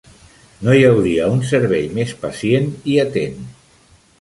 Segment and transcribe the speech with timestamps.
[0.67, 3.41] No hi hauria un servei més pacient i atent.